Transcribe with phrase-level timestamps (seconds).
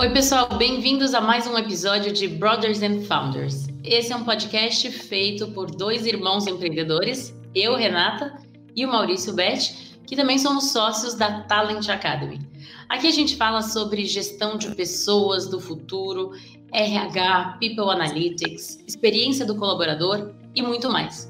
[0.00, 3.66] Oi, pessoal, bem-vindos a mais um episódio de Brothers and Founders.
[3.84, 8.34] Esse é um podcast feito por dois irmãos empreendedores, eu, Renata,
[8.74, 9.74] e o Maurício Beth,
[10.06, 12.40] que também somos sócios da Talent Academy.
[12.88, 16.30] Aqui a gente fala sobre gestão de pessoas do futuro,
[16.72, 21.28] RH, People Analytics, experiência do colaborador e muito mais.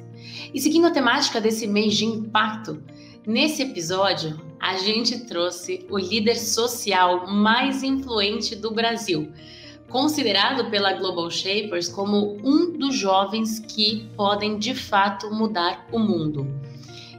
[0.55, 2.81] E seguindo a temática desse mês de impacto,
[3.27, 9.33] nesse episódio a gente trouxe o líder social mais influente do Brasil,
[9.89, 16.47] considerado pela Global Shapers como um dos jovens que podem de fato mudar o mundo.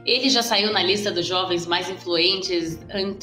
[0.04, 2.78] Ele já saiu na lista dos jovens mais influentes,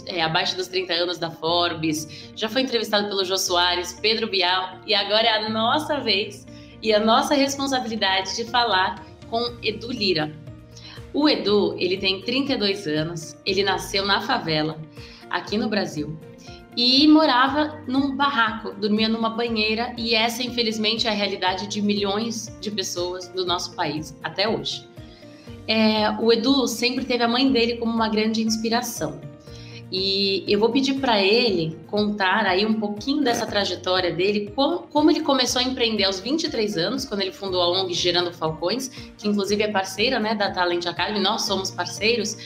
[0.05, 4.79] é, abaixo dos 30 anos da Forbes, já foi entrevistado pelo Jô Soares, Pedro Bial,
[4.85, 6.45] e agora é a nossa vez
[6.81, 10.33] e a nossa responsabilidade de falar com Edu Lira,
[11.13, 14.79] o Edu, ele tem 32 anos, ele nasceu na favela,
[15.29, 16.17] aqui no Brasil,
[16.77, 22.55] e morava num barraco, dormia numa banheira, e essa, infelizmente, é a realidade de milhões
[22.61, 24.87] de pessoas do nosso país até hoje.
[25.67, 29.19] É, o Edu sempre teve a mãe dele como uma grande inspiração.
[29.91, 35.09] E eu vou pedir para ele contar aí um pouquinho dessa trajetória dele, como, como,
[35.09, 39.27] ele começou a empreender aos 23 anos, quando ele fundou a ONG Gerando Falcões, que
[39.27, 42.37] inclusive é parceira né, da Talent Academy, nós somos parceiros.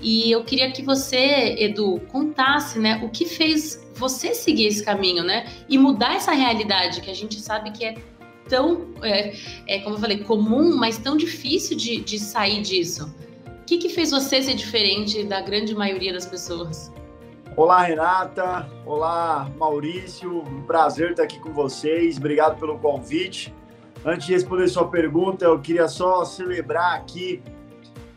[0.00, 5.24] E eu queria que você, Edu, contasse né, o que fez você seguir esse caminho,
[5.24, 5.46] né?
[5.68, 7.96] E mudar essa realidade que a gente sabe que é
[8.48, 9.34] tão, é,
[9.66, 13.12] é como eu falei, comum, mas tão difícil de, de sair disso
[13.68, 16.90] que, que fez você ser diferente da grande maioria das pessoas?
[17.54, 18.66] Olá, Renata.
[18.86, 20.38] Olá, Maurício.
[20.38, 22.16] Um prazer estar aqui com vocês.
[22.16, 23.54] Obrigado pelo convite.
[24.02, 27.42] Antes de responder sua pergunta, eu queria só celebrar aqui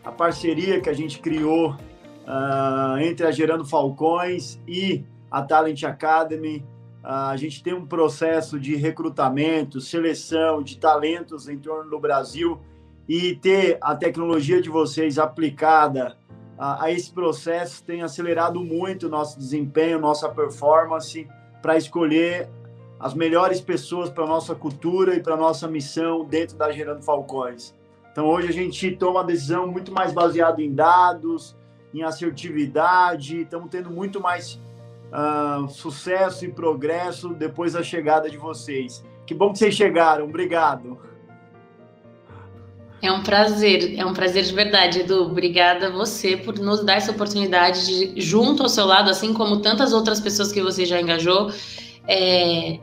[0.05, 6.63] a parceria que a gente criou uh, entre a Gerando Falcões e a Talent Academy.
[7.03, 12.57] Uh, a gente tem um processo de recrutamento, seleção de talentos em torno do Brasil
[13.07, 16.17] e ter a tecnologia de vocês aplicada
[16.61, 21.27] a, a esse processo tem acelerado muito o nosso desempenho, nossa performance
[21.59, 22.47] para escolher
[22.99, 27.73] as melhores pessoas para nossa cultura e para nossa missão dentro da Gerando Falcões.
[28.11, 31.57] Então hoje a gente toma uma decisão muito mais baseada em dados,
[31.91, 34.61] em assertividade, estamos tendo muito mais
[35.11, 39.03] uh, sucesso e progresso depois da chegada de vocês.
[39.25, 40.99] Que bom que vocês chegaram, obrigado.
[43.01, 45.23] É um prazer, é um prazer de verdade, Edu.
[45.23, 49.57] Obrigada a você por nos dar essa oportunidade de, junto ao seu lado, assim como
[49.57, 51.51] tantas outras pessoas que você já engajou,
[52.07, 52.79] é,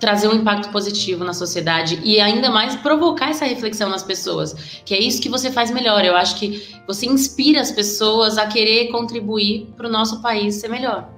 [0.00, 4.92] trazer um impacto positivo na sociedade e ainda mais provocar essa reflexão nas pessoas, que
[4.92, 6.04] é isso que você faz melhor.
[6.04, 10.68] Eu acho que você inspira as pessoas a querer contribuir para o nosso país ser
[10.68, 11.08] melhor.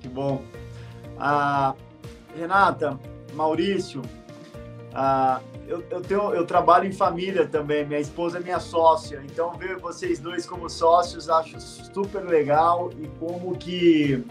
[0.00, 0.42] Que bom.
[1.18, 1.74] Ah,
[2.38, 3.00] Renata,
[3.34, 4.02] Maurício,
[4.98, 9.52] ah, eu, eu, tenho, eu trabalho em família também, minha esposa é minha sócia, então
[9.52, 14.24] ver vocês dois como sócios acho super legal e como que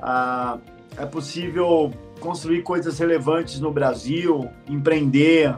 [0.00, 0.56] ah,
[0.96, 5.54] é possível construir coisas relevantes no Brasil, empreender.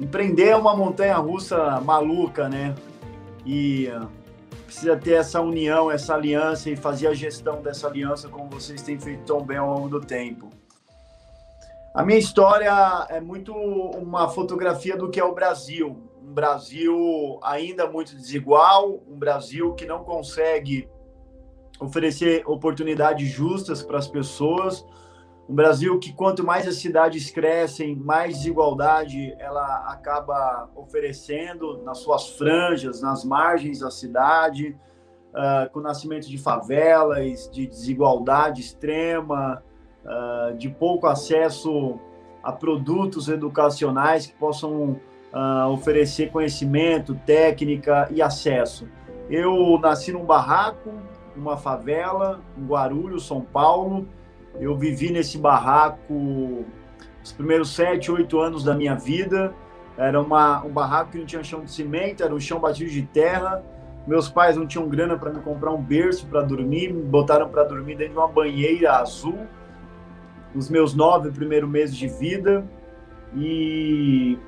[0.00, 2.74] Empreender é uma montanha russa maluca, né?
[3.44, 3.90] E
[4.64, 8.98] precisa ter essa união, essa aliança e fazer a gestão dessa aliança como vocês têm
[8.98, 10.48] feito tão bem ao longo do tempo.
[11.94, 15.96] A minha história é muito uma fotografia do que é o Brasil.
[16.20, 20.88] Um Brasil ainda muito desigual, um Brasil que não consegue
[21.78, 24.84] oferecer oportunidades justas para as pessoas,
[25.48, 32.30] um Brasil que quanto mais as cidades crescem, mais desigualdade ela acaba oferecendo nas suas
[32.30, 34.76] franjas, nas margens da cidade,
[35.30, 39.62] uh, com o nascimento de favelas, de desigualdade extrema,
[40.04, 41.98] uh, de pouco acesso
[42.42, 45.00] a produtos educacionais que possam
[45.32, 48.86] uh, oferecer conhecimento, técnica e acesso.
[49.30, 50.90] Eu nasci num barraco,
[51.34, 54.06] numa favela, em Guarulhos, São Paulo.
[54.60, 56.64] Eu vivi nesse barraco
[57.22, 59.54] os primeiros sete, oito anos da minha vida.
[59.96, 63.02] Era uma, um barraco que não tinha chão de cimento, era um chão batido de
[63.02, 63.64] terra.
[64.06, 67.64] Meus pais não tinham grana para me comprar um berço para dormir, me botaram para
[67.64, 69.46] dormir dentro de uma banheira azul
[70.54, 72.64] nos meus nove primeiros meses de vida
[73.34, 74.38] e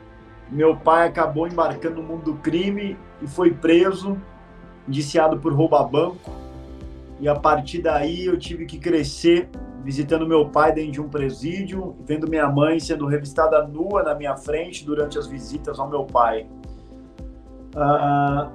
[0.51, 4.17] meu pai acabou embarcando no mundo do crime e foi preso,
[4.87, 6.31] indiciado por roubar banco.
[7.19, 9.49] E a partir daí eu tive que crescer
[9.83, 14.37] visitando meu pai dentro de um presídio, vendo minha mãe sendo revistada nua na minha
[14.37, 16.47] frente durante as visitas ao meu pai.
[17.75, 18.51] Uh,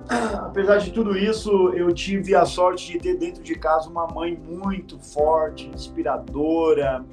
[0.45, 4.35] apesar de tudo isso, eu tive a sorte de ter dentro de casa uma mãe
[4.35, 7.05] muito forte, inspiradora,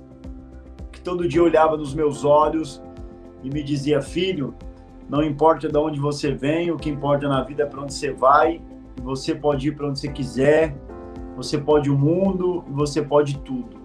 [1.08, 2.82] todo dia olhava nos meus olhos
[3.42, 4.54] e me dizia: Filho,
[5.08, 8.12] não importa de onde você vem, o que importa na vida é para onde você
[8.12, 8.60] vai.
[9.02, 10.76] Você pode ir para onde você quiser,
[11.34, 13.78] você pode o mundo, você pode tudo.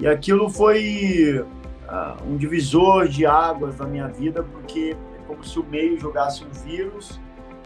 [0.00, 4.96] E aquilo foi uh, um divisor de águas na minha vida, porque
[5.28, 7.20] como se o meio jogasse um vírus,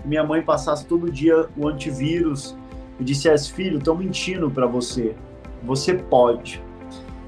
[0.04, 2.54] minha mãe passasse todo dia o antivírus
[3.00, 5.14] e dissesse: Filho, estão mentindo para você,
[5.62, 6.63] você pode.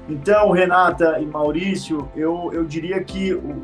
[0.09, 3.61] Então, Renata e Maurício, eu, eu diria que o,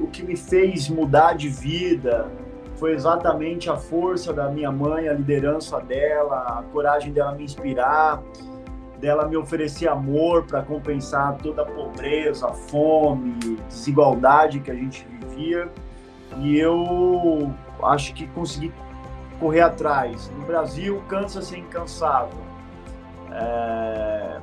[0.00, 2.30] o que me fez mudar de vida
[2.76, 8.22] foi exatamente a força da minha mãe, a liderança dela, a coragem dela me inspirar,
[9.00, 13.36] dela me oferecer amor para compensar toda a pobreza, a fome,
[13.68, 15.68] desigualdade que a gente vivia
[16.38, 17.52] e eu
[17.82, 18.72] acho que consegui
[19.38, 20.30] correr atrás.
[20.38, 22.38] No Brasil, cansa-se incansável.
[23.30, 24.40] É...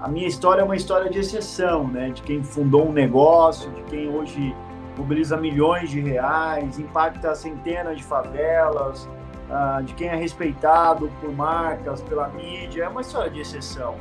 [0.00, 2.10] A minha história é uma história de exceção, né?
[2.10, 4.54] De quem fundou um negócio, de quem hoje
[4.96, 9.08] mobiliza milhões de reais, impacta centenas de favelas,
[9.50, 12.84] uh, de quem é respeitado por marcas, pela mídia.
[12.84, 13.96] É uma história de exceção.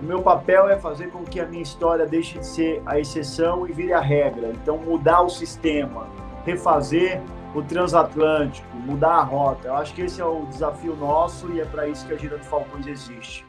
[0.00, 3.68] O meu papel é fazer com que a minha história deixe de ser a exceção
[3.68, 4.48] e vire a regra.
[4.48, 6.06] Então, mudar o sistema,
[6.46, 7.20] refazer
[7.54, 9.68] o transatlântico, mudar a rota.
[9.68, 12.38] Eu acho que esse é o desafio nosso e é para isso que a Gira
[12.38, 13.45] do Falcões existe.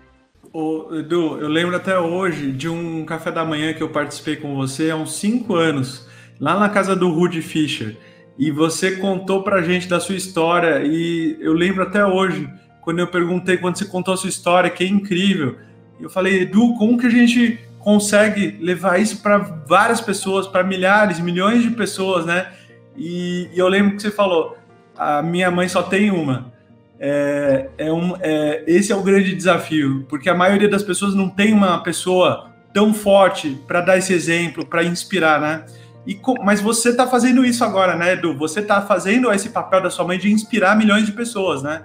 [0.60, 4.56] Ô, Edu, eu lembro até hoje de um café da manhã que eu participei com
[4.56, 6.10] você há uns cinco anos,
[6.40, 7.96] lá na casa do Rudy Fischer.
[8.40, 12.50] E você contou pra gente da sua história, e eu lembro até hoje,
[12.82, 15.58] quando eu perguntei, quando você contou a sua história, que é incrível
[16.00, 21.20] eu falei, Edu, como que a gente consegue levar isso para várias pessoas, para milhares,
[21.20, 22.52] milhões de pessoas, né?
[22.96, 24.58] E, e, eu lembro que você falou,
[24.98, 26.52] a minha mãe só tem uma.
[27.00, 31.30] É, é um, é, esse é o grande desafio, porque a maioria das pessoas não
[31.30, 35.66] tem uma pessoa tão forte para dar esse exemplo, para inspirar, né?
[36.06, 38.38] E, mas você está fazendo isso agora, né, Edu?
[38.38, 41.84] Você está fazendo esse papel da sua mãe de inspirar milhões de pessoas, né?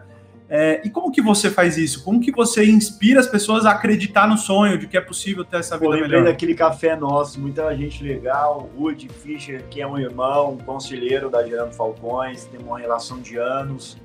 [0.54, 2.04] É, e como que você faz isso?
[2.04, 5.56] Como que você inspira as pessoas a acreditar no sonho de que é possível ter
[5.56, 6.30] essa vida Pô, lembrei melhor?
[6.30, 11.30] daquele café nosso, muita gente legal, o Rudy Fischer, que é um irmão, um conselheiro
[11.30, 13.96] da Gerando Falcões, tem uma relação de anos.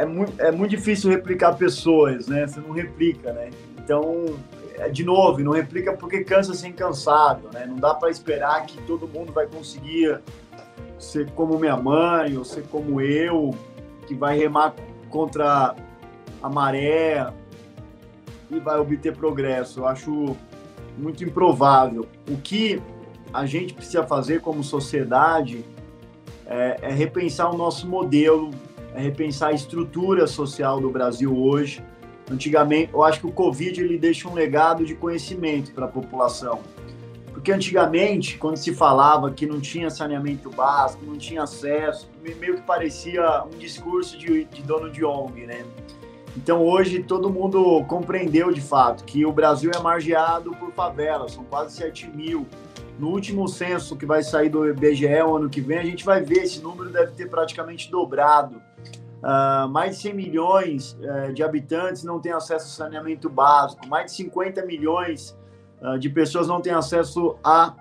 [0.00, 2.46] É muito, é muito difícil replicar pessoas, né?
[2.46, 3.50] Você não replica, né?
[3.76, 4.24] Então,
[4.78, 7.66] é, de novo, não replica porque cansa sem cansado, né?
[7.66, 10.18] Não dá para esperar que todo mundo vai conseguir
[10.98, 13.54] ser como minha mãe ou ser como eu,
[14.06, 14.74] que vai remar
[15.10, 15.76] contra
[16.42, 17.30] a maré
[18.50, 19.80] e vai obter progresso.
[19.80, 20.34] Eu acho
[20.96, 22.06] muito improvável.
[22.26, 22.80] O que
[23.34, 25.62] a gente precisa fazer como sociedade
[26.46, 28.50] é, é, repensar o nosso modelo,
[28.94, 31.82] é repensar a estrutura social do Brasil hoje.
[32.30, 36.60] Antigamente, eu acho que o Covid ele deixa um legado de conhecimento para a população.
[37.32, 42.62] Porque antigamente, quando se falava que não tinha saneamento básico, não tinha acesso, meio que
[42.62, 45.64] parecia um discurso de, de dono de ONG, né?
[46.36, 51.44] Então hoje todo mundo compreendeu de fato que o Brasil é margeado por favelas, são
[51.44, 52.46] quase 7 mil.
[53.00, 56.42] No último censo que vai sair do IBGE ano que vem, a gente vai ver,
[56.42, 58.56] esse número deve ter praticamente dobrado.
[58.56, 64.10] Uh, mais de 100 milhões uh, de habitantes não têm acesso ao saneamento básico, mais
[64.10, 65.34] de 50 milhões
[65.80, 67.74] uh, de pessoas não têm acesso à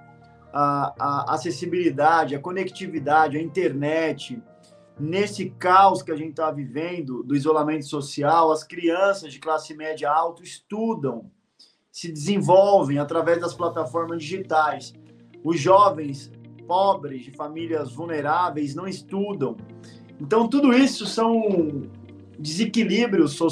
[1.28, 4.42] acessibilidade, à conectividade, à internet.
[4.98, 10.10] Nesse caos que a gente está vivendo do isolamento social, as crianças de classe média
[10.10, 11.30] alta estudam,
[11.92, 14.94] se desenvolvem através das plataformas digitais.
[15.44, 16.32] Os jovens
[16.68, 19.58] pobres de famílias vulneráveis não estudam.
[20.20, 21.84] Então, tudo isso são
[22.38, 23.48] desequilíbrios, so,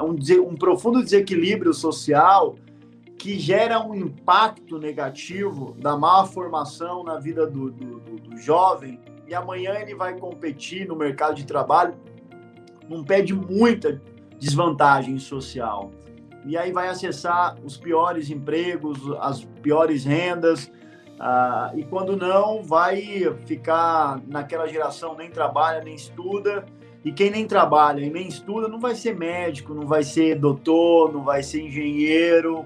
[0.00, 2.56] um, um profundo desequilíbrio social
[3.18, 8.98] que gera um impacto negativo da má formação na vida do, do, do, do jovem
[9.28, 11.94] e amanhã ele vai competir no mercado de trabalho
[12.88, 14.02] num pé de muita
[14.38, 15.92] desvantagem social.
[16.44, 20.70] E aí vai acessar os piores empregos, as piores rendas,
[21.22, 23.00] uh, e quando não, vai
[23.46, 26.66] ficar naquela geração nem trabalha, nem estuda,
[27.04, 31.12] e quem nem trabalha e nem estuda não vai ser médico, não vai ser doutor,
[31.12, 32.64] não vai ser engenheiro,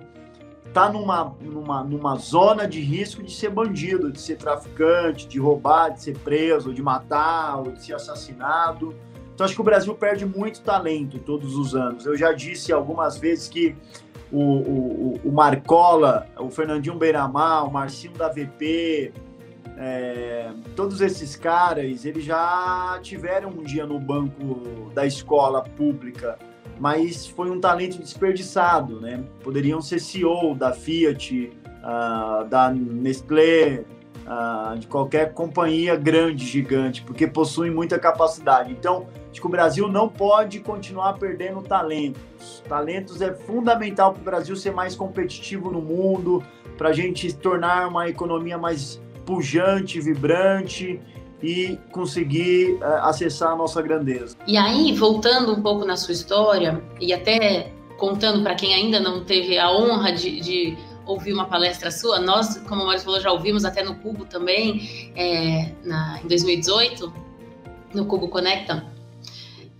[0.66, 5.90] está numa, numa, numa zona de risco de ser bandido, de ser traficante, de roubar,
[5.90, 8.94] de ser preso, de matar, ou de ser assassinado.
[9.34, 12.04] Então, acho que o Brasil perde muito talento todos os anos.
[12.04, 13.74] Eu já disse algumas vezes que
[14.32, 19.12] o, o, o Marcola, o Fernandinho Beiramar, o Marcinho da VP,
[19.78, 26.38] é, todos esses caras, eles já tiveram um dia no banco da escola pública,
[26.80, 29.22] mas foi um talento desperdiçado, né?
[29.42, 31.52] Poderiam ser CEO da Fiat,
[31.82, 33.84] uh, da Nestlé,
[34.26, 38.72] uh, de qualquer companhia grande, gigante, porque possuem muita capacidade.
[38.72, 39.06] Então,
[39.36, 42.62] acho que o Brasil não pode continuar perdendo talentos.
[42.66, 46.42] Talentos é fundamental para o Brasil ser mais competitivo no mundo,
[46.78, 50.98] para a gente tornar uma economia mais pujante, vibrante
[51.42, 54.34] e conseguir uh, acessar a nossa grandeza.
[54.46, 59.22] E aí, voltando um pouco na sua história e até contando para quem ainda não
[59.22, 63.30] teve a honra de, de, ouvir uma palestra sua, nós, como o Maurício falou, já
[63.30, 67.12] ouvimos até no Cubo também, é, na, em 2018,
[67.94, 68.95] no Cubo Conecta.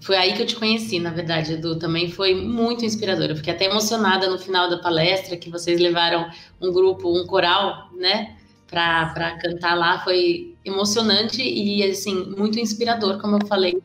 [0.07, 1.79] Foi aí que eu te conheci, na verdade, Edu.
[1.79, 3.27] Também foi muito inspirador.
[3.27, 7.91] Eu fiquei até emocionada no final da palestra que vocês levaram um grupo, um coral,
[7.93, 8.37] né?
[8.69, 13.81] para cantar lá foi emocionante e assim muito inspirador, como eu falei,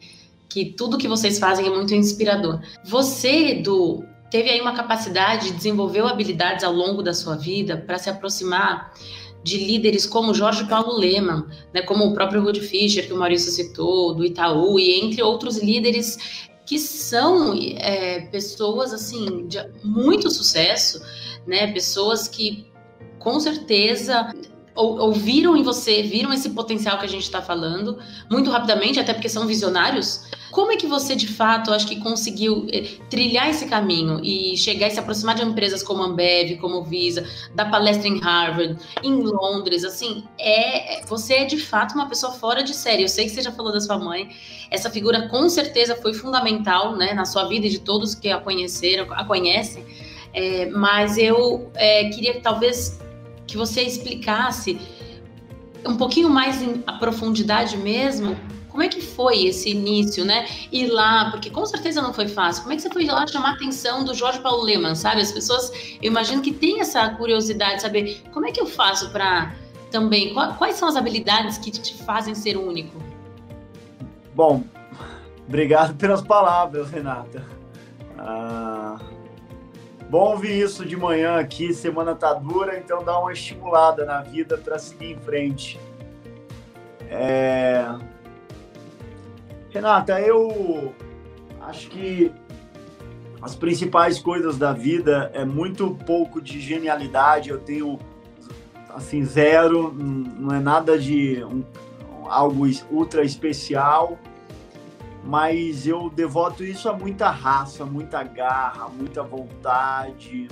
[0.49, 2.59] que tudo que vocês fazem é muito inspirador.
[2.83, 8.09] Você, Edu, teve aí uma capacidade, desenvolveu habilidades ao longo da sua vida para se
[8.09, 8.91] aproximar
[9.43, 13.51] de líderes como Jorge Paulo Leman, né, como o próprio Rudy Fischer, que o Maurício
[13.51, 21.01] citou, do Itaú, e entre outros líderes que são é, pessoas assim de muito sucesso,
[21.45, 22.71] né, pessoas que
[23.19, 24.33] com certeza
[24.75, 27.99] ouviram em você, viram esse potencial que a gente está falando
[28.29, 30.23] muito rapidamente, até porque são visionários.
[30.51, 34.87] Como é que você, de fato, acho que conseguiu eh, trilhar esse caminho e chegar
[34.87, 37.25] e se aproximar de empresas como Ambev, como Visa,
[37.55, 42.63] da palestra em Harvard, em Londres, assim, é você é de fato uma pessoa fora
[42.63, 43.03] de série.
[43.03, 44.29] Eu sei que você já falou da sua mãe.
[44.69, 48.39] Essa figura com certeza foi fundamental, né, na sua vida e de todos que a
[48.39, 49.85] conheceram, a conhecem.
[50.33, 52.99] É, mas eu é, queria que talvez
[53.51, 54.79] que você explicasse
[55.85, 58.37] um pouquinho mais em profundidade mesmo,
[58.69, 60.47] como é que foi esse início, né?
[60.71, 62.63] Ir lá, porque com certeza não foi fácil.
[62.63, 65.21] Como é que você foi lá chamar a atenção do Jorge Paulo Leman, sabe?
[65.21, 65.69] As pessoas,
[66.01, 69.53] eu imagino que tem essa curiosidade de saber como é que eu faço para
[69.91, 72.97] também, quais são as habilidades que te fazem ser único?
[74.33, 74.63] Bom,
[75.45, 77.45] obrigado pelas palavras, Renata.
[78.17, 78.80] Ah,
[80.11, 84.57] Bom ouvir isso de manhã aqui, semana tá dura, então dá uma estimulada na vida
[84.57, 85.79] para seguir em frente.
[87.09, 87.85] É...
[89.69, 90.93] Renata, eu
[91.61, 92.29] acho que
[93.41, 97.97] as principais coisas da vida é muito pouco de genialidade, eu tenho
[98.89, 101.63] assim zero, não é nada de um,
[102.27, 104.19] algo ultra especial
[105.23, 110.47] mas eu devoto isso a muita raça, muita garra, muita vontade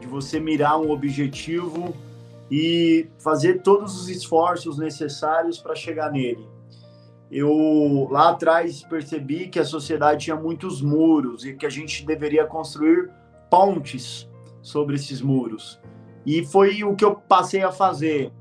[0.00, 1.94] de você mirar um objetivo
[2.50, 6.46] e fazer todos os esforços necessários para chegar nele.
[7.30, 12.46] Eu lá atrás percebi que a sociedade tinha muitos muros e que a gente deveria
[12.46, 13.10] construir
[13.50, 14.28] pontes
[14.62, 15.80] sobre esses muros.
[16.24, 18.32] E foi o que eu passei a fazer.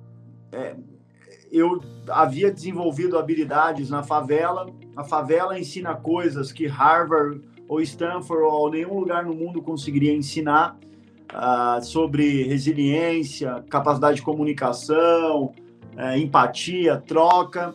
[0.51, 0.75] É,
[1.51, 4.67] eu havia desenvolvido habilidades na favela.
[4.95, 10.77] A favela ensina coisas que Harvard ou Stanford ou nenhum lugar no mundo conseguiria ensinar
[11.33, 15.53] uh, sobre resiliência, capacidade de comunicação,
[15.95, 17.73] uh, empatia, troca.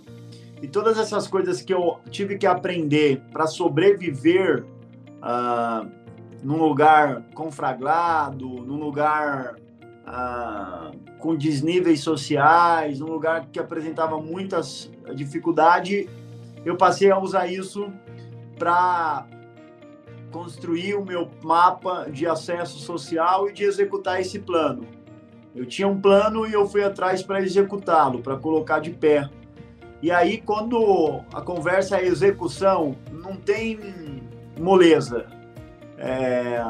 [0.62, 4.64] E todas essas coisas que eu tive que aprender para sobreviver
[5.22, 5.88] uh,
[6.42, 9.56] num lugar conflagrado, num lugar
[10.06, 16.08] ah, com desníveis sociais, num lugar que apresentava muitas dificuldades,
[16.64, 17.92] eu passei a usar isso
[18.58, 19.26] para
[20.30, 24.86] construir o meu mapa de acesso social e de executar esse plano.
[25.54, 29.28] Eu tinha um plano e eu fui atrás para executá-lo, para colocar de pé.
[30.00, 34.22] E aí, quando a conversa é execução, não tem
[34.56, 35.26] moleza,
[35.96, 36.62] é,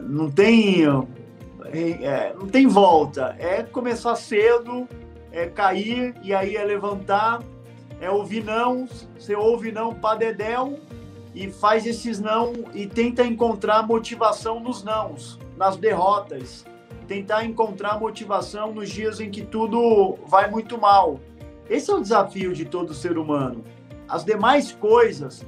[0.00, 0.84] não tem
[1.72, 3.36] é, não tem volta.
[3.38, 4.88] É começar cedo,
[5.30, 7.40] é cair e aí é levantar,
[8.02, 10.80] é ouvir não, você ouve não para dedéu
[11.32, 16.66] e faz esses não e tenta encontrar motivação nos nãos, nas derrotas.
[17.06, 21.20] Tentar encontrar motivação nos dias em que tudo vai muito mal.
[21.70, 23.62] Esse é o desafio de todo ser humano.
[24.08, 25.46] As demais coisas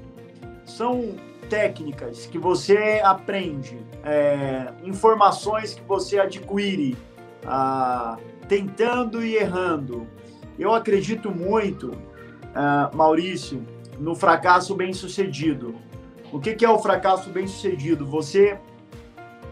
[0.65, 1.17] são
[1.51, 6.97] técnicas que você aprende, é, informações que você adquire,
[7.45, 8.17] ah,
[8.49, 10.07] tentando e errando.
[10.57, 11.91] Eu acredito muito,
[12.55, 13.67] ah, Maurício,
[13.99, 15.75] no fracasso bem sucedido.
[16.33, 18.07] O que, que é o fracasso bem sucedido?
[18.07, 18.59] Você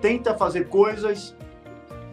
[0.00, 1.34] tenta fazer coisas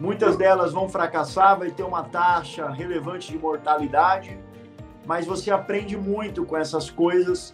[0.00, 4.38] Muitas delas vão fracassar, vai ter uma taxa relevante de mortalidade,
[5.04, 7.52] mas você aprende muito com essas coisas.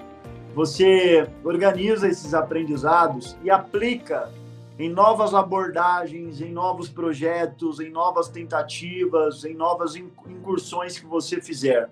[0.55, 4.31] Você organiza esses aprendizados e aplica
[4.79, 11.91] em novas abordagens, em novos projetos, em novas tentativas, em novas incursões que você fizer.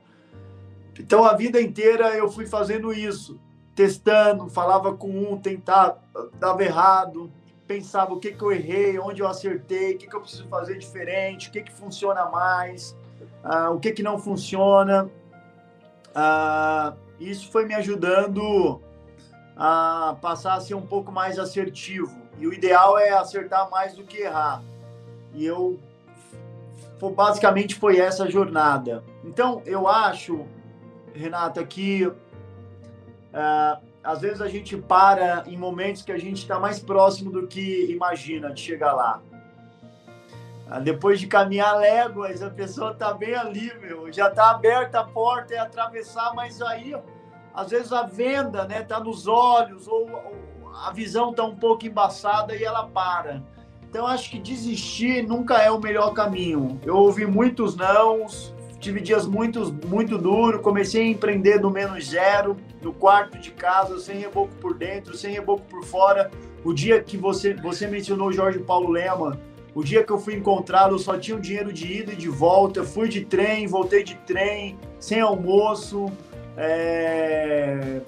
[0.98, 3.40] Então, a vida inteira eu fui fazendo isso,
[3.74, 5.98] testando, falava com um, tentava,
[6.38, 7.30] dava errado,
[7.66, 10.78] pensava o que, que eu errei, onde eu acertei, o que, que eu preciso fazer
[10.78, 12.96] diferente, o que, que funciona mais,
[13.44, 15.10] uh, o que, que não funciona.
[16.10, 18.80] Uh, isso foi me ajudando
[19.56, 22.22] a passar a ser um pouco mais assertivo.
[22.38, 24.62] E o ideal é acertar mais do que errar.
[25.32, 25.78] E eu
[27.16, 29.04] basicamente foi essa jornada.
[29.22, 30.46] Então, eu acho,
[31.14, 32.14] Renata, que uh,
[34.02, 37.90] às vezes a gente para em momentos que a gente está mais próximo do que
[37.90, 39.23] imagina de chegar lá.
[40.68, 44.11] Ah, depois de caminhar léguas, a pessoa está bem ali, meu.
[44.12, 46.97] Já está aberta a porta, é atravessar, mas aí,
[47.54, 51.87] às vezes, a venda né, tá nos olhos, ou, ou a visão está um pouco
[51.87, 53.42] embaçada e ela para.
[53.83, 56.80] Então, acho que desistir nunca é o melhor caminho.
[56.83, 58.53] Eu ouvi muitos nãos,
[58.84, 63.98] tive dias muito, muito duros, comecei a empreender no menos zero, no quarto de casa,
[63.98, 66.30] sem reboco por dentro, sem reboco por fora.
[66.62, 69.40] O dia que você, você mencionou Jorge Paulo Lema,
[69.74, 72.84] o dia que eu fui encontrá-lo, só tinha o dinheiro de ida e de volta.
[72.84, 76.12] Fui de trem, voltei de trem, sem almoço,
[76.56, 78.02] é...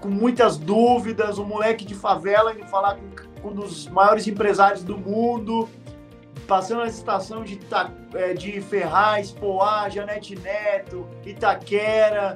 [0.00, 1.38] com muitas dúvidas.
[1.38, 2.98] Um moleque de favela indo falar
[3.40, 5.68] com um dos maiores empresários do mundo
[6.48, 12.34] passando a estação de, Ita, é, de Ferraz, Poá, Janete Neto, Itaquera,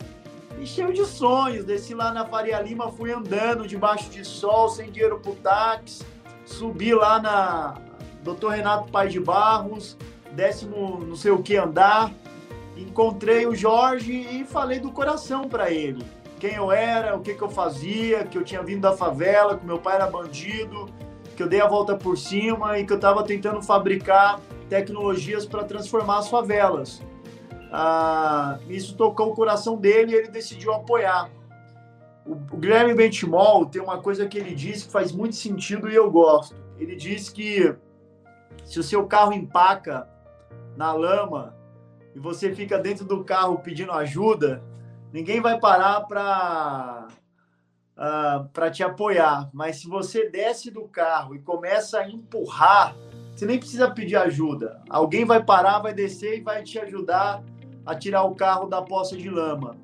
[0.60, 1.64] e cheio de sonhos.
[1.64, 6.04] Desci lá na Faria Lima, fui andando debaixo de sol, sem dinheiro pro táxi,
[6.44, 7.74] subi lá na
[8.22, 8.48] Dr.
[8.50, 9.96] Renato Pai de Barros,
[10.32, 12.12] décimo não sei o que andar,
[12.76, 16.04] encontrei o Jorge e falei do coração para ele.
[16.38, 19.64] Quem eu era, o que, que eu fazia, que eu tinha vindo da favela, que
[19.64, 20.86] meu pai era bandido,
[21.42, 25.64] que eu dei a volta por cima e que eu estava tentando fabricar tecnologias para
[25.64, 27.02] transformar as favelas.
[27.72, 31.30] Ah, isso tocou o coração dele e ele decidiu apoiar.
[32.24, 35.94] O, o Guilherme Bentimol tem uma coisa que ele diz que faz muito sentido e
[35.94, 36.54] eu gosto.
[36.78, 37.74] Ele diz que
[38.64, 40.08] se o seu carro empaca
[40.76, 41.56] na lama
[42.14, 44.62] e você fica dentro do carro pedindo ajuda,
[45.12, 47.08] ninguém vai parar para
[47.96, 49.48] uh, ah, para te apoiar.
[49.52, 52.96] Mas se você desce do carro e começa a empurrar,
[53.34, 54.82] você nem precisa pedir ajuda.
[54.88, 57.42] Alguém vai parar, vai descer e vai te ajudar
[57.84, 59.76] a tirar o carro da poça de lama.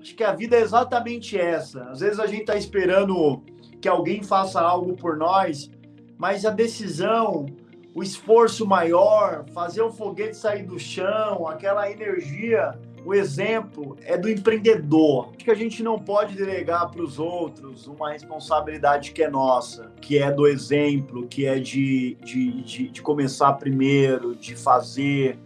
[0.00, 1.82] Acho que a vida é exatamente essa.
[1.90, 3.42] Às vezes a gente está esperando
[3.80, 5.70] que alguém faça algo por nós,
[6.16, 7.46] mas a decisão,
[7.94, 14.28] o esforço maior, fazer o foguete sair do chão, aquela energia o exemplo é do
[14.28, 15.32] empreendedor.
[15.36, 20.18] Que a gente não pode delegar para os outros uma responsabilidade que é nossa, que
[20.18, 25.38] é do exemplo, que é de, de, de, de começar primeiro, de fazer,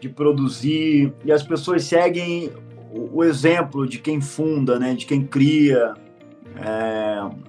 [0.00, 1.12] de produzir.
[1.24, 2.50] E as pessoas seguem
[2.92, 5.94] o, o exemplo de quem funda, né, de quem cria.
[6.56, 7.46] É,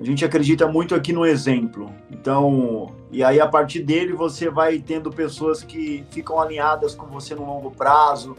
[0.00, 1.92] a gente acredita muito aqui no exemplo.
[2.10, 7.34] Então, e aí a partir dele você vai tendo pessoas que ficam alinhadas com você
[7.34, 8.36] no longo prazo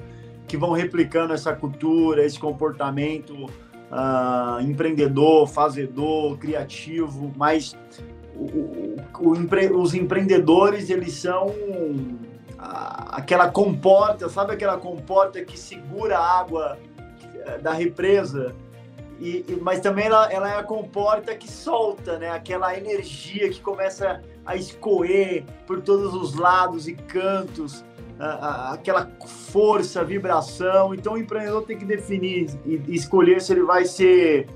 [0.50, 7.78] que vão replicando essa cultura, esse comportamento uh, empreendedor, fazedor, criativo, mas
[8.36, 11.54] o, o, o, os empreendedores, eles são
[12.58, 16.78] aquela comporta, sabe aquela comporta que segura a água
[17.46, 18.54] eh, da represa?
[19.18, 22.30] E, e, mas também ela, ela é a comporta que solta, né?
[22.32, 27.86] Aquela energia que começa a escoer por todos os lados e cantos
[28.20, 29.10] aquela
[29.52, 30.94] força, vibração.
[30.94, 34.48] Então o empreendedor tem que definir e escolher se ele vai ser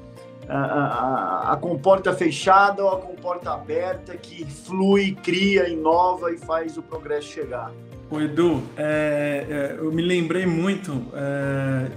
[0.48, 6.82] a, a, comporta fechada ou a comporta aberta que flui, cria, inova e faz o
[6.82, 7.72] progresso chegar.
[8.12, 11.90] O Edu, é, é, eu me lembrei muito, é,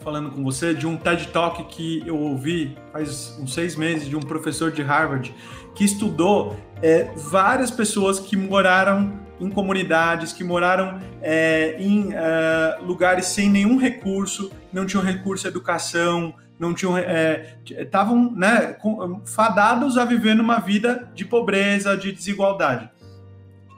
[0.00, 4.16] falando com você, de um TED Talk que eu ouvi faz uns seis meses de
[4.16, 5.32] um professor de Harvard
[5.74, 13.26] que estudou é, várias pessoas que moraram em comunidades, que moraram é, em uh, lugares
[13.26, 16.94] sem nenhum recurso, não tinham recurso à educação, não tinham
[17.66, 18.76] estavam é, né,
[19.26, 22.88] fadados a viver numa vida de pobreza, de desigualdade.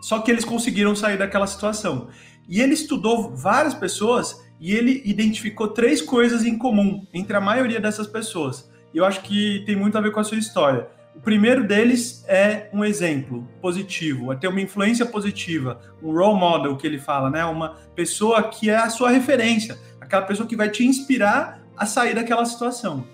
[0.02, 2.08] Só que eles conseguiram sair daquela situação.
[2.46, 7.80] E ele estudou várias pessoas e ele identificou três coisas em comum entre a maioria
[7.80, 8.70] dessas pessoas.
[8.92, 10.86] E eu acho que tem muito a ver com a sua história.
[11.14, 16.76] O primeiro deles é um exemplo positivo, é ter uma influência positiva, um role model
[16.76, 17.44] que ele fala, né?
[17.44, 22.14] Uma pessoa que é a sua referência, aquela pessoa que vai te inspirar a sair
[22.14, 23.06] daquela situação.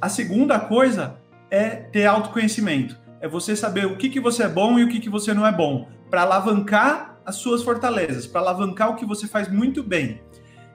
[0.00, 1.16] A segunda coisa
[1.50, 2.96] é ter autoconhecimento.
[3.20, 5.46] É você saber o que, que você é bom e o que, que você não
[5.46, 10.20] é bom, para alavancar as suas fortalezas, para alavancar o que você faz muito bem.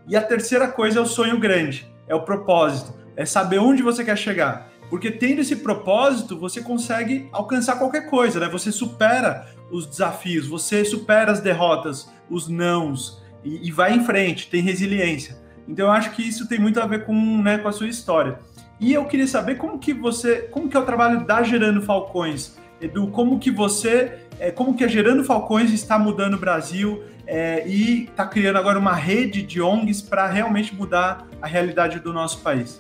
[0.08, 4.04] E a terceira coisa é o sonho grande, é o propósito, é saber onde você
[4.04, 4.73] quer chegar.
[4.94, 8.48] Porque tendo esse propósito, você consegue alcançar qualquer coisa, né?
[8.50, 14.52] Você supera os desafios, você supera as derrotas, os nãos e, e vai em frente,
[14.52, 15.36] tem resiliência.
[15.68, 18.38] Então eu acho que isso tem muito a ver com, né, com a sua história.
[18.80, 22.56] E eu queria saber como que você, como que é o trabalho da Gerando Falcões,
[22.80, 27.68] Edu, como que você, é, como que a Gerando Falcões está mudando o Brasil é,
[27.68, 32.42] e está criando agora uma rede de ONGs para realmente mudar a realidade do nosso
[32.42, 32.80] país.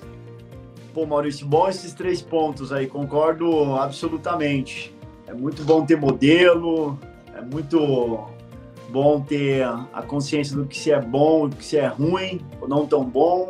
[0.93, 4.93] Pô, Maurício, bom esses três pontos aí, concordo absolutamente.
[5.25, 6.99] É muito bom ter modelo,
[7.35, 8.27] é muito
[8.89, 12.67] bom ter a consciência do que se é bom, do que se é ruim ou
[12.67, 13.49] não tão bom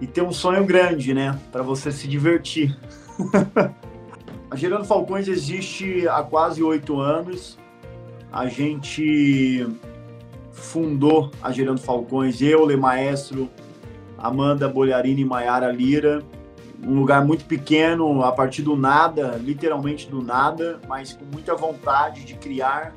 [0.00, 2.76] e ter um sonho grande, né, para você se divertir.
[4.50, 7.56] a Gerando Falcões existe há quase oito anos.
[8.32, 9.64] A gente
[10.50, 13.48] fundou a Gerando Falcões, eu, Le Maestro,
[14.18, 16.20] Amanda Bolharini e Maiara Lira,
[16.82, 22.24] um lugar muito pequeno, a partir do nada, literalmente do nada, mas com muita vontade
[22.24, 22.94] de criar.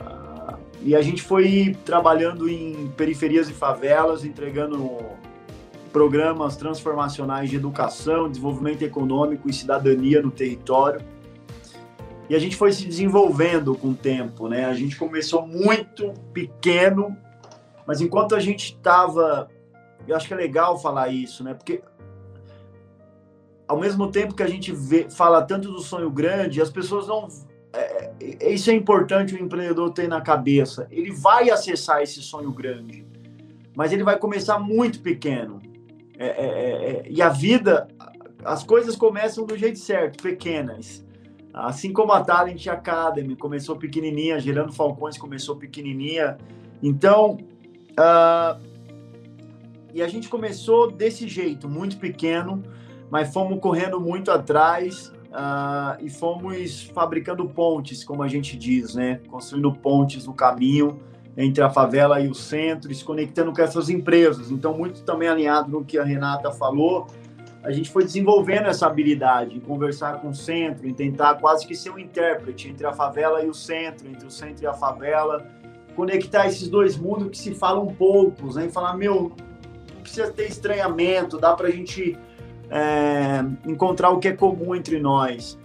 [0.00, 4.98] Uh, e a gente foi trabalhando em periferias e favelas, entregando
[5.92, 11.00] programas transformacionais de educação, desenvolvimento econômico e cidadania no território.
[12.28, 14.66] E a gente foi se desenvolvendo com o tempo, né?
[14.66, 17.16] A gente começou muito pequeno,
[17.84, 19.48] mas enquanto a gente estava,
[20.06, 21.54] eu acho que é legal falar isso, né?
[21.54, 21.82] Porque
[23.70, 27.28] ao mesmo tempo que a gente vê, fala tanto do sonho grande, as pessoas não
[27.72, 30.88] é, é, isso é importante o empreendedor ter na cabeça.
[30.90, 33.06] Ele vai acessar esse sonho grande,
[33.76, 35.62] mas ele vai começar muito pequeno.
[36.18, 37.86] É, é, é, é, e a vida,
[38.44, 41.06] as coisas começam do jeito certo, pequenas.
[41.54, 46.38] Assim como a Talent Academy começou pequenininha, Gerando Falcões começou pequenininha.
[46.82, 47.38] Então,
[47.92, 48.60] uh,
[49.94, 52.64] e a gente começou desse jeito, muito pequeno,
[53.10, 59.20] mas fomos correndo muito atrás uh, e fomos fabricando pontes, como a gente diz, né?
[59.28, 61.00] Construindo pontes no caminho
[61.36, 64.50] entre a favela e o centro, se conectando com essas empresas.
[64.50, 67.06] Então, muito também alinhado no que a Renata falou,
[67.62, 71.74] a gente foi desenvolvendo essa habilidade de conversar com o centro, em tentar quase que
[71.74, 75.46] ser um intérprete entre a favela e o centro, entre o centro e a favela,
[75.94, 78.66] conectar esses dois mundos que se falam poucos, né?
[78.66, 79.32] E falar, meu,
[79.94, 82.18] não precisa ter estranhamento, dá para a gente
[82.70, 85.58] é, encontrar o que é comum entre nós.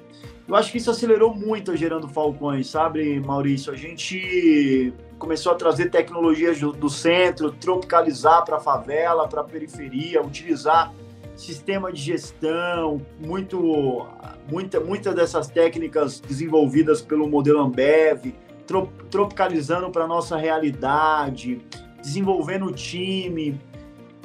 [0.48, 3.74] Eu acho que isso acelerou muito a Gerando Falcões, sabe, Maurício?
[3.74, 10.22] A gente começou a trazer tecnologias do, centro, tropicalizar para a favela, para a periferia,
[10.22, 10.94] utilizar
[11.36, 14.08] sistema de gestão, muito,
[14.50, 18.34] muita, muitas dessas técnicas desenvolvidas pelo modelo Ambev,
[18.68, 21.62] trop, tropicalizando para a nossa realidade,
[22.02, 23.60] desenvolvendo o time,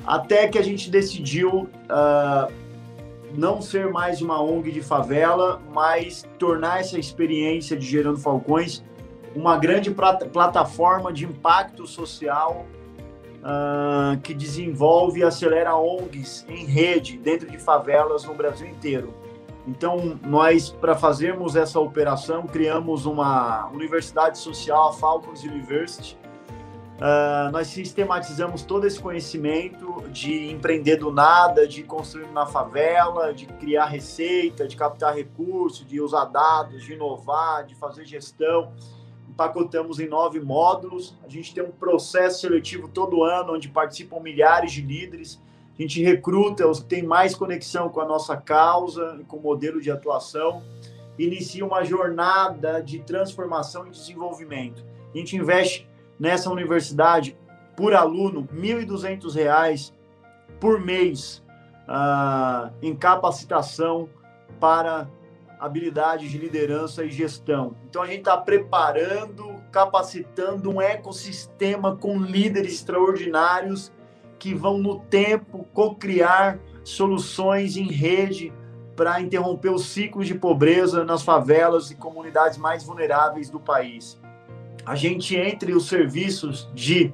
[0.07, 2.53] até que a gente decidiu uh,
[3.35, 8.83] não ser mais uma ONG de favela, mas tornar essa experiência de Gerando Falcões
[9.35, 12.67] uma grande plataforma de impacto social
[13.41, 19.15] uh, que desenvolve e acelera ONGs em rede dentro de favelas no Brasil inteiro.
[19.67, 26.19] Então, nós, para fazermos essa operação, criamos uma universidade social, a Falcons University.
[27.01, 33.47] Uh, nós sistematizamos todo esse conhecimento de empreender do nada, de construir na favela, de
[33.47, 38.71] criar receita, de captar recursos, de usar dados, de inovar, de fazer gestão
[39.41, 41.17] empacotamos em nove módulos.
[41.25, 45.41] A gente tem um processo seletivo todo ano, onde participam milhares de líderes.
[45.79, 49.43] A gente recruta os que têm mais conexão com a nossa causa e com o
[49.43, 50.63] modelo de atuação.
[51.19, 54.85] Inicia uma jornada de transformação e desenvolvimento.
[55.15, 55.89] A gente investe
[56.21, 57.37] nessa universidade,
[57.75, 59.93] por aluno, R$ 1.200
[60.61, 61.43] por mês
[61.89, 64.07] uh, em capacitação
[64.61, 65.09] para
[65.59, 67.75] habilidades de liderança e gestão.
[67.89, 73.91] Então a gente está preparando, capacitando um ecossistema com líderes extraordinários
[74.39, 78.53] que vão no tempo co-criar soluções em rede
[78.97, 84.21] para interromper os ciclos de pobreza nas favelas e comunidades mais vulneráveis do país.
[84.85, 87.13] A gente entre os serviços de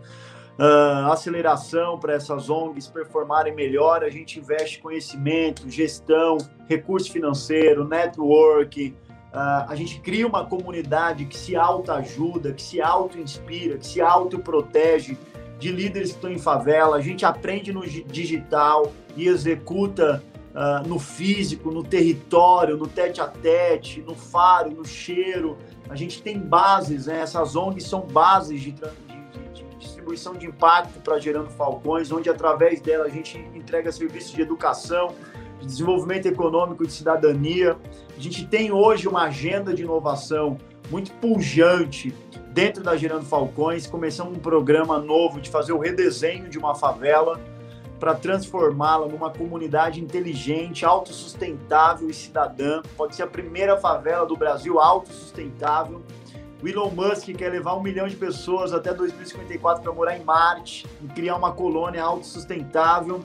[0.59, 8.94] uh, aceleração para essas ONGs performarem melhor, a gente investe conhecimento, gestão, recurso financeiro, network.
[9.33, 15.18] Uh, a gente cria uma comunidade que se autoajuda, que se auto-inspira, que se auto-protege
[15.59, 16.96] de líderes que estão em favela.
[16.96, 20.22] A gente aprende no digital e executa
[20.57, 25.59] uh, no físico, no território, no tete a tete, no faro, no cheiro.
[25.88, 27.20] A gente tem bases, né?
[27.20, 28.75] essas ONGs são bases de,
[29.79, 35.14] distribuição de impacto para Gerando Falcões, onde através dela a gente entrega serviços de educação,
[35.61, 37.77] de desenvolvimento econômico de cidadania.
[38.16, 40.59] A gente tem hoje uma agenda de inovação
[40.90, 42.14] muito pujante
[42.53, 43.87] dentro da Gerando Falcões.
[43.87, 47.40] Começamos um programa novo de fazer o redesenho de uma favela
[47.98, 52.82] para transformá-la numa comunidade inteligente, autossustentável e cidadã.
[52.96, 56.02] Pode ser a primeira favela do Brasil autossustentável
[56.62, 60.87] o Elon Musk quer levar um milhão de pessoas até 2054 para morar em Marte
[61.02, 63.22] e criar uma colônia autossustentável.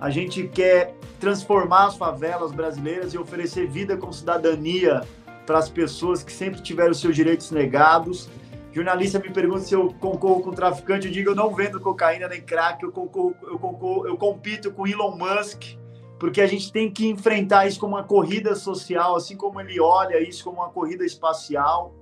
[0.00, 5.02] A gente quer transformar as favelas brasileiras e oferecer vida com cidadania
[5.46, 8.28] para as pessoas que sempre tiveram seus direitos negados.
[8.74, 11.06] Jornalista me pergunta se eu concorro com traficante.
[11.06, 14.84] Eu digo, eu não vendo cocaína nem crack, eu, concorro, eu, concorro, eu compito com
[14.84, 15.76] Elon Musk,
[16.18, 20.20] porque a gente tem que enfrentar isso como uma corrida social, assim como ele olha
[20.20, 21.94] isso como uma corrida espacial.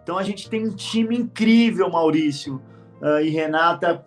[0.00, 2.62] Então a gente tem um time incrível, Maurício
[3.02, 4.06] uh, e Renata,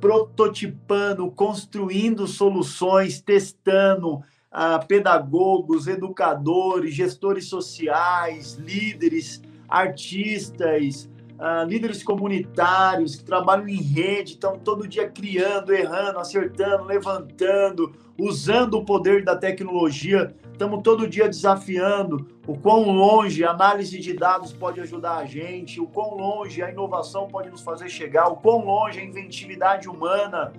[0.00, 9.42] prototipando, construindo soluções, testando uh, pedagogos, educadores, gestores sociais, líderes,
[9.74, 17.92] artistas, uh, líderes comunitários que trabalham em rede, estão todo dia criando, errando, acertando, levantando,
[18.18, 20.34] usando o poder da tecnologia.
[20.52, 25.80] Estamos todo dia desafiando o quão longe a análise de dados pode ajudar a gente,
[25.80, 30.52] o quão longe a inovação pode nos fazer chegar, o quão longe a inventividade humana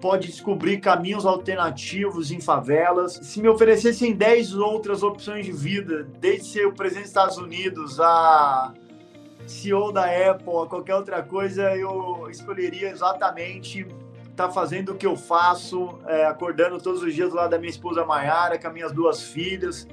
[0.00, 3.20] pode descobrir caminhos alternativos em favelas.
[3.22, 8.00] Se me oferecessem 10 outras opções de vida, desde ser o presidente dos Estados Unidos
[8.00, 8.72] a
[9.46, 13.86] CEO da Apple, a qualquer outra coisa, eu escolheria exatamente
[14.36, 18.06] tá fazendo o que eu faço, é, acordando todos os dias lado da minha esposa
[18.06, 19.86] Maiara, com as minhas duas filhas,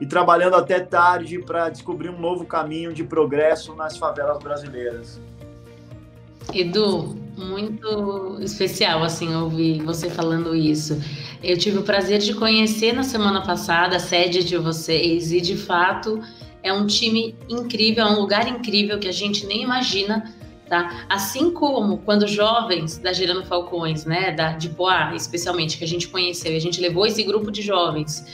[0.00, 5.20] e trabalhando até tarde para descobrir um novo caminho de progresso nas favelas brasileiras.
[6.54, 11.00] Edu, muito especial assim ouvir você falando isso.
[11.42, 15.56] Eu tive o prazer de conhecer na semana passada a sede de vocês e de
[15.56, 16.20] fato
[16.62, 20.24] é um time incrível, é um lugar incrível que a gente nem imagina
[20.72, 21.04] Tá?
[21.06, 26.08] Assim como quando jovens da Gerando Falcões, né, da, de Poá, especialmente, que a gente
[26.08, 28.24] conheceu, e a gente levou esse grupo de jovens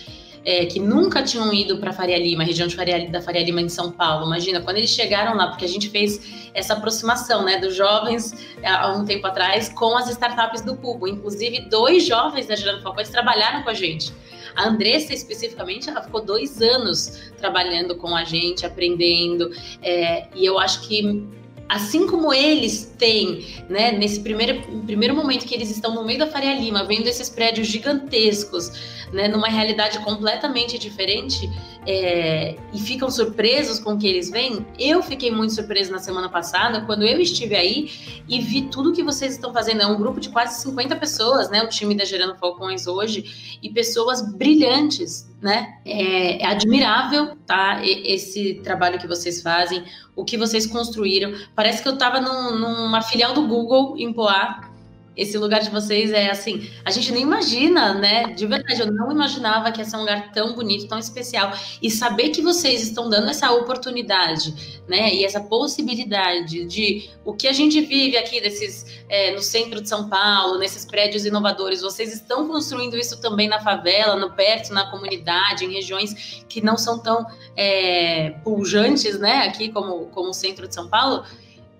[0.44, 3.68] é, que nunca tinham ido para Faria Lima, região de Faria, da Faria Lima em
[3.68, 4.26] São Paulo.
[4.26, 8.92] Imagina, quando eles chegaram lá, porque a gente fez essa aproximação né, dos jovens há
[8.92, 11.06] um tempo atrás com as startups do Cubo.
[11.06, 14.12] Inclusive, dois jovens da Gerando Falcões trabalharam com a gente.
[14.56, 19.52] A Andressa, especificamente, ela ficou dois anos trabalhando com a gente, aprendendo.
[19.82, 21.26] É, e eu acho que
[21.68, 26.26] assim como eles têm, né, nesse primeiro, primeiro momento que eles estão no meio da
[26.26, 28.72] Faria Lima, vendo esses prédios gigantescos,
[29.12, 31.48] né, numa realidade completamente diferente,
[31.86, 36.28] é, e ficam surpresos com o que eles veem, eu fiquei muito surpresa na semana
[36.28, 37.90] passada, quando eu estive aí
[38.28, 39.82] e vi tudo que vocês estão fazendo.
[39.82, 43.70] É um grupo de quase 50 pessoas, né, o time da Gerando Falcões hoje, e
[43.70, 45.78] pessoas brilhantes, né?
[45.84, 47.80] É, é admirável, tá?
[47.84, 51.32] Esse trabalho que vocês fazem, o que vocês construíram.
[51.54, 54.67] Parece que eu estava num, numa filial do Google em Poá,
[55.18, 58.32] esse lugar de vocês é assim, a gente nem imagina, né?
[58.34, 61.52] De verdade, eu não imaginava que ia ser um lugar tão bonito, tão especial.
[61.82, 65.12] E saber que vocês estão dando essa oportunidade, né?
[65.12, 69.88] E essa possibilidade de o que a gente vive aqui desses é, no centro de
[69.88, 74.88] São Paulo, nesses prédios inovadores, vocês estão construindo isso também na favela, no perto, na
[74.88, 77.26] comunidade, em regiões que não são tão
[77.56, 79.48] é, pujantes, né?
[79.48, 81.24] Aqui como, como o centro de São Paulo.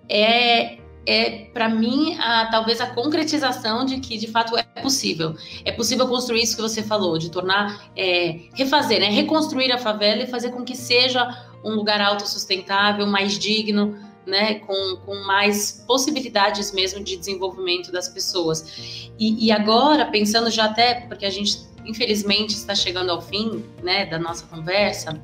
[0.09, 5.35] É, é para mim a, talvez a concretização de que de fato é possível.
[5.65, 10.23] É possível construir isso que você falou, de tornar, é, refazer, né, reconstruir a favela
[10.23, 11.27] e fazer com que seja
[11.63, 19.09] um lugar autossustentável, mais digno, né, com, com mais possibilidades mesmo de desenvolvimento das pessoas.
[19.17, 24.05] E, e agora, pensando já até, porque a gente infelizmente está chegando ao fim né,
[24.05, 25.19] da nossa conversa,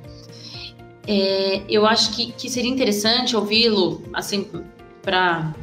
[1.07, 4.47] é, eu acho que, que seria interessante ouvi-lo, assim,
[5.05, 5.53] para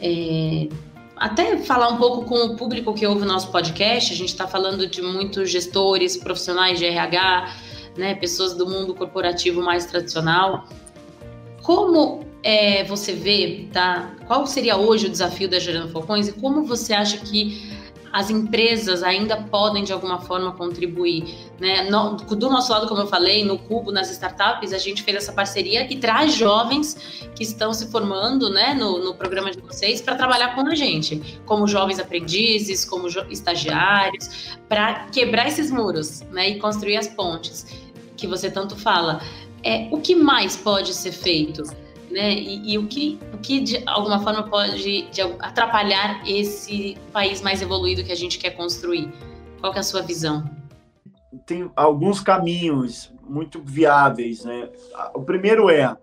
[0.00, 0.68] é,
[1.16, 4.12] até falar um pouco com o público que ouve o nosso podcast.
[4.12, 7.54] A gente está falando de muitos gestores, profissionais de RH,
[7.96, 10.66] né, pessoas do mundo corporativo mais tradicional.
[11.62, 14.16] Como é, você vê, tá?
[14.26, 17.70] Qual seria hoje o desafio da Gerando Falcões e como você acha que
[18.12, 21.88] as empresas ainda podem de alguma forma contribuir, né?
[21.90, 25.90] Do nosso lado, como eu falei, no Cubo, nas startups, a gente fez essa parceria
[25.90, 30.54] e traz jovens que estão se formando, né, no, no programa de vocês para trabalhar
[30.54, 36.98] com a gente, como jovens aprendizes, como estagiários, para quebrar esses muros, né, e construir
[36.98, 37.66] as pontes
[38.16, 39.22] que você tanto fala.
[39.64, 41.62] É, o que mais pode ser feito?
[42.12, 42.32] Né?
[42.32, 47.62] E, e, o que, o que de alguma forma pode de, atrapalhar esse país mais
[47.62, 49.12] evoluído que a gente quer construir?
[49.60, 50.44] Qual é a sua visão?
[51.46, 54.68] Tem alguns caminhos muito viáveis, né?
[55.14, 55.96] O primeiro é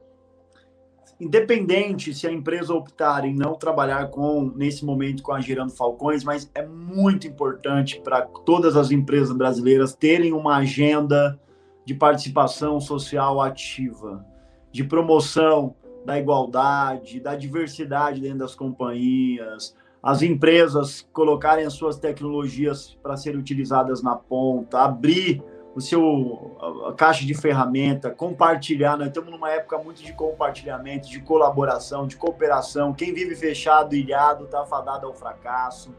[1.19, 6.23] independente se a empresa optar em não trabalhar com nesse momento com a Girando Falcões,
[6.23, 11.37] mas é muito importante para todas as empresas brasileiras terem uma agenda
[11.85, 14.25] de participação social ativa,
[14.71, 22.97] de promoção da igualdade, da diversidade dentro das companhias, as empresas colocarem as suas tecnologias
[23.03, 25.43] para serem utilizadas na ponta, abrir
[25.75, 26.57] o seu
[26.87, 28.97] a, caixa de ferramenta, compartilhar.
[28.97, 32.93] Nós estamos numa época muito de compartilhamento, de colaboração, de cooperação.
[32.93, 35.93] Quem vive fechado, ilhado, está fadado ao fracasso.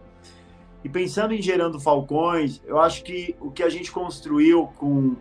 [0.83, 5.17] E pensando em gerando falcões, eu acho que o que a gente construiu com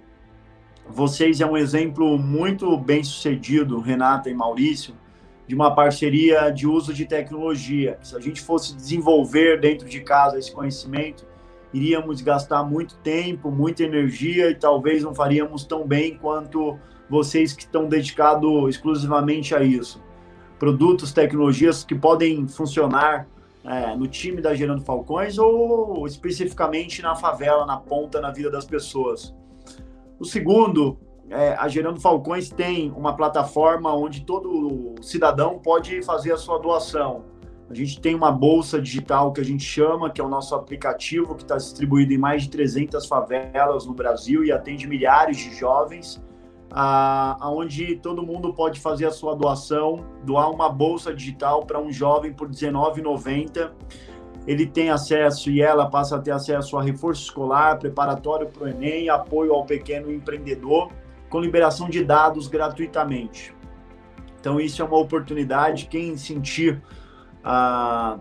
[0.90, 4.96] vocês é um exemplo muito bem sucedido, Renata e Maurício,
[5.48, 7.98] de uma parceria de uso de tecnologia.
[8.02, 11.26] Se a gente fosse desenvolver dentro de casa esse conhecimento,
[11.74, 16.78] iríamos gastar muito tempo, muita energia e talvez não faríamos tão bem quanto
[17.10, 20.02] vocês que estão dedicados exclusivamente a isso.
[20.58, 23.28] Produtos, tecnologias que podem funcionar
[23.64, 28.66] é, no time da Gerando Falcões ou especificamente na favela, na ponta, na vida das
[28.66, 29.34] pessoas.
[30.20, 30.98] O segundo,
[31.30, 37.24] é, a Gerando Falcões tem uma plataforma onde todo cidadão pode fazer a sua doação.
[37.70, 41.36] A gente tem uma bolsa digital que a gente chama, que é o nosso aplicativo,
[41.36, 46.22] que está distribuído em mais de 300 favelas no Brasil e atende milhares de jovens,
[46.72, 52.34] aonde todo mundo pode fazer a sua doação, doar uma bolsa digital para um jovem
[52.34, 53.72] por R$19,90
[54.50, 58.68] ele tem acesso e ela passa a ter acesso a reforço escolar, preparatório para o
[58.68, 60.92] Enem, apoio ao pequeno empreendedor,
[61.30, 63.54] com liberação de dados gratuitamente.
[64.40, 65.86] Então, isso é uma oportunidade.
[65.86, 66.82] Quem sentir
[67.44, 68.18] ah,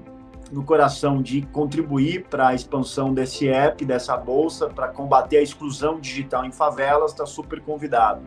[0.52, 5.98] no coração de contribuir para a expansão desse app, dessa bolsa, para combater a exclusão
[5.98, 8.20] digital em favelas, está super convidado.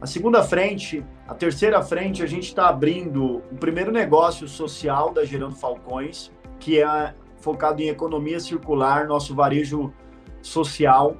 [0.00, 5.24] A segunda frente, a terceira frente, a gente está abrindo o primeiro negócio social da
[5.24, 9.92] Gerando Falcões, que é focado em economia circular, nosso varejo
[10.42, 11.16] social,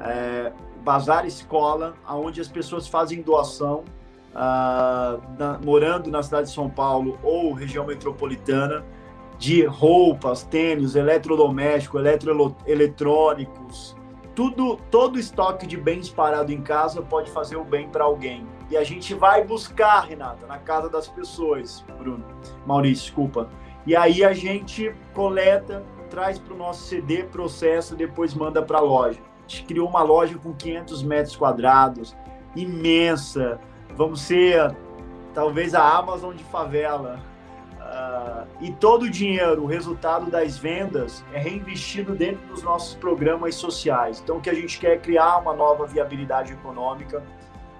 [0.00, 3.84] é, Bazar Escola, onde as pessoas fazem doação,
[4.34, 8.84] uh, na, morando na cidade de São Paulo ou região metropolitana,
[9.38, 13.96] de roupas, tênis, eletrodoméstico, eletroeletrônicos,
[14.34, 18.46] tudo, todo estoque de bens parado em casa pode fazer o bem para alguém.
[18.70, 22.24] E a gente vai buscar, Renata, na casa das pessoas, Bruno,
[22.66, 23.48] Maurício, desculpa
[23.86, 28.82] e aí a gente coleta, traz para o nosso CD, processa, depois manda para a
[28.82, 29.20] loja.
[29.46, 32.16] A gente criou uma loja com 500 metros quadrados,
[32.56, 33.58] imensa.
[33.94, 34.74] Vamos ser
[35.34, 37.20] talvez a Amazon de favela.
[37.78, 43.54] Uh, e todo o dinheiro, o resultado das vendas, é reinvestido dentro dos nossos programas
[43.56, 44.20] sociais.
[44.22, 47.22] Então, o que a gente quer é criar uma nova viabilidade econômica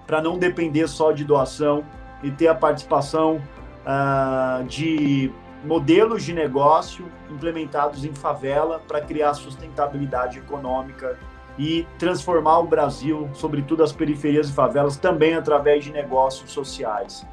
[0.06, 1.82] para não depender só de doação
[2.22, 3.40] e ter a participação
[3.86, 5.32] uh, de
[5.64, 11.18] modelos de negócio implementados em favela para criar sustentabilidade econômica
[11.58, 17.26] e transformar o Brasil, sobretudo as periferias e favelas, também através de negócios sociais.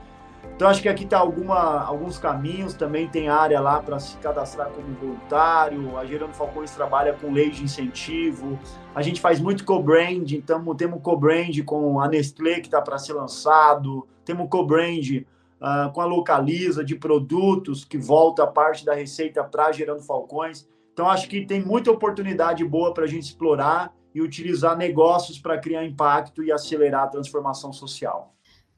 [0.56, 4.94] Então, acho que aqui está alguns caminhos, também tem área lá para se cadastrar como
[4.94, 8.60] voluntário, a Gerando Falcões trabalha com lei de incentivo,
[8.94, 13.14] a gente faz muito co-brand, então temos co-brand com a Nestlé que está para ser
[13.14, 15.24] lançado, temos co-brand
[15.62, 20.68] uh, com a Localiza de produtos que volta parte da receita para Gerando Falcões.
[20.92, 25.58] Então, acho que tem muita oportunidade boa para a gente explorar e utilizar negócios para
[25.58, 28.34] criar impacto e acelerar a transformação social.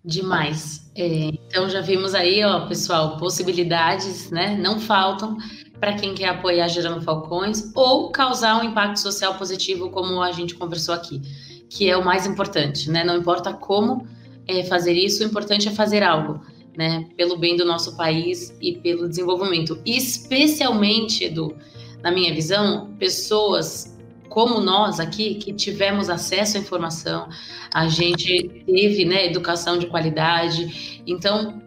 [0.06, 0.92] Demais.
[0.96, 4.56] É, então já vimos aí, ó, pessoal, possibilidades, né?
[4.58, 5.38] Não faltam
[5.80, 10.56] para quem quer apoiar Gerando Falcões ou causar um impacto social positivo, como a gente
[10.56, 11.22] conversou aqui,
[11.70, 13.04] que é o mais importante, né?
[13.04, 14.06] Não importa como
[14.46, 16.42] é, fazer isso, o importante é fazer algo
[16.78, 19.80] né, pelo bem do nosso país e pelo desenvolvimento.
[19.86, 21.56] E especialmente, Edu,
[22.02, 23.94] na minha visão, pessoas
[24.34, 27.30] como nós aqui, que tivemos acesso à informação,
[27.72, 31.02] a gente teve né, educação de qualidade.
[31.06, 31.62] Então,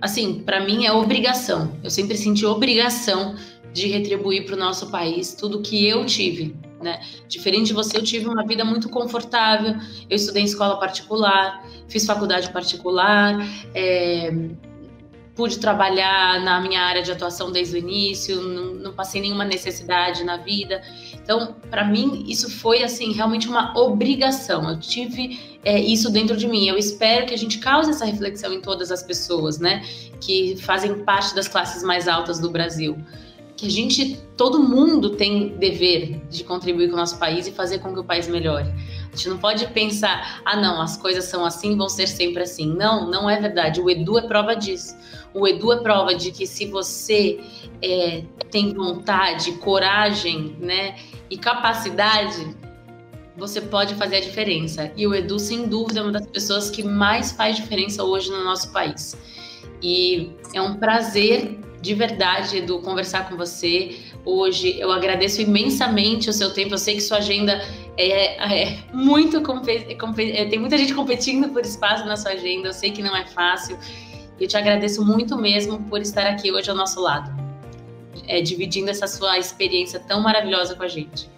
[0.00, 1.76] assim, para mim é obrigação.
[1.82, 3.34] Eu sempre senti obrigação
[3.72, 7.00] de retribuir para o nosso país tudo que eu tive, né?
[7.28, 9.76] Diferente de você, eu tive uma vida muito confortável.
[10.08, 13.38] Eu estudei em escola particular, fiz faculdade particular,
[13.74, 14.32] é,
[15.34, 20.24] pude trabalhar na minha área de atuação desde o início, não, não passei nenhuma necessidade
[20.24, 20.82] na vida.
[21.14, 24.68] Então, para mim, isso foi assim realmente uma obrigação.
[24.68, 26.66] Eu tive é, isso dentro de mim.
[26.66, 29.82] Eu espero que a gente cause essa reflexão em todas as pessoas, né,
[30.20, 32.98] que fazem parte das classes mais altas do Brasil.
[33.62, 37.78] Que a gente, todo mundo tem dever de contribuir com o nosso país e fazer
[37.78, 38.68] com que o país melhore.
[39.12, 42.66] A gente não pode pensar, ah, não, as coisas são assim, vão ser sempre assim.
[42.66, 43.80] Não, não é verdade.
[43.80, 44.96] O Edu é prova disso.
[45.32, 47.38] O Edu é prova de que se você
[47.80, 50.96] é, tem vontade, coragem, né,
[51.30, 52.56] e capacidade,
[53.36, 54.90] você pode fazer a diferença.
[54.96, 58.42] E o Edu, sem dúvida, é uma das pessoas que mais faz diferença hoje no
[58.42, 59.16] nosso país.
[59.80, 64.78] E é um prazer de verdade, Edu, conversar com você hoje.
[64.78, 66.74] Eu agradeço imensamente o seu tempo.
[66.74, 67.60] Eu sei que sua agenda
[67.96, 72.68] é, é muito é, tem muita gente competindo por espaço na sua agenda.
[72.68, 73.76] Eu sei que não é fácil.
[74.40, 77.30] Eu te agradeço muito mesmo por estar aqui hoje ao nosso lado,
[78.28, 81.28] é, dividindo essa sua experiência tão maravilhosa com a gente.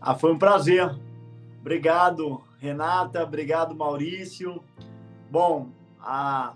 [0.00, 0.90] Ah, foi um prazer.
[1.60, 3.22] Obrigado, Renata.
[3.22, 4.62] Obrigado, Maurício.
[5.30, 5.68] Bom,
[6.00, 6.54] ah,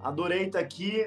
[0.00, 1.06] adorei estar aqui.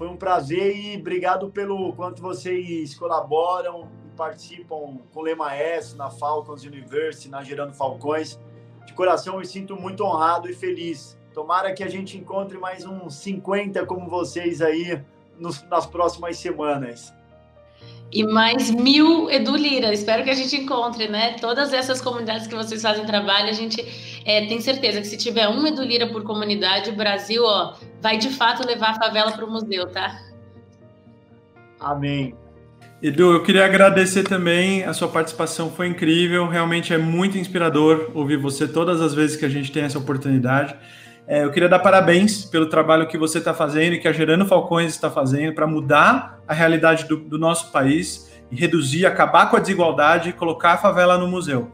[0.00, 3.86] Foi um prazer e obrigado pelo quanto vocês colaboram
[4.16, 8.40] participam com o Lema S, na Falcons University, na Gerando Falcões.
[8.86, 11.18] De coração, me sinto muito honrado e feliz.
[11.34, 15.04] Tomara que a gente encontre mais uns 50 como vocês aí
[15.38, 17.14] nos, nas próximas semanas.
[18.12, 19.92] E mais mil Edu Lira.
[19.92, 21.36] Espero que a gente encontre, né?
[21.40, 23.80] Todas essas comunidades que vocês fazem trabalho, a gente
[24.24, 28.18] é, tem certeza que se tiver um Edu Lira por comunidade, o Brasil, ó, vai
[28.18, 30.20] de fato levar a favela para o museu, tá?
[31.78, 32.34] Amém.
[33.02, 38.36] Edu, eu queria agradecer também, a sua participação foi incrível, realmente é muito inspirador ouvir
[38.36, 40.76] você todas as vezes que a gente tem essa oportunidade.
[41.30, 44.44] É, eu queria dar parabéns pelo trabalho que você está fazendo e que a Gerando
[44.44, 49.56] Falcões está fazendo para mudar a realidade do, do, nosso país e reduzir, acabar com
[49.56, 51.70] a desigualdade e colocar a favela no museu.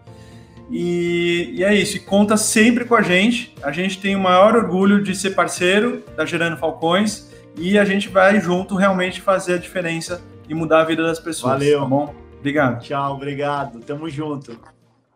[0.71, 3.55] E, e é isso, e conta sempre com a gente.
[3.63, 8.11] A gente tem o maior orgulho de ser parceiro da Gerando Falcões e a gente
[8.11, 11.55] vai junto realmente fazer a diferença e mudar a vida das pessoas.
[11.55, 11.81] Valeu.
[11.81, 12.15] Tá bom?
[12.41, 12.83] Obrigado.
[12.83, 13.81] Tchau, obrigado.
[13.81, 14.76] Tamo junto.